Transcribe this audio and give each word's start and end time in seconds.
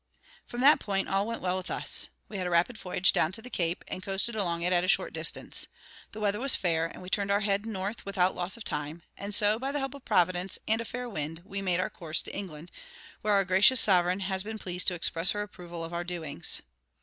"From 0.47 0.61
that 0.61 0.79
point 0.79 1.07
all 1.07 1.27
went 1.27 1.43
well 1.43 1.57
with 1.57 1.69
us. 1.69 2.09
We 2.27 2.37
had 2.37 2.47
a 2.47 2.49
rapid 2.49 2.75
voyage 2.75 3.13
down 3.13 3.31
to 3.33 3.41
the 3.43 3.51
Cape, 3.51 3.83
and 3.87 4.01
coasted 4.01 4.33
along 4.35 4.63
it 4.63 4.73
at 4.73 4.83
a 4.83 4.87
short 4.87 5.13
distance. 5.13 5.67
The 6.11 6.19
weather 6.19 6.39
was 6.39 6.55
fair, 6.55 6.87
and 6.87 7.03
we 7.03 7.09
turned 7.11 7.29
our 7.29 7.41
head 7.41 7.67
north 7.67 8.03
without 8.03 8.33
loss 8.33 8.57
of 8.57 8.63
time; 8.63 9.03
and 9.15 9.35
so, 9.35 9.59
by 9.59 9.71
the 9.71 9.77
help 9.77 9.93
of 9.93 10.03
Providence, 10.03 10.57
and 10.67 10.81
a 10.81 10.85
fair 10.85 11.07
wind, 11.07 11.43
we 11.45 11.61
made 11.61 11.79
our 11.79 11.91
course 11.91 12.23
to 12.23 12.35
England, 12.35 12.71
where 13.21 13.35
our 13.35 13.45
gracious 13.45 13.79
sovereign 13.79 14.21
has 14.21 14.41
been 14.41 14.57
pleased 14.57 14.87
to 14.87 14.95
express 14.95 15.33
her 15.33 15.43
approval 15.43 15.83
of 15.83 15.93
our 15.93 16.03
doings. 16.03 16.63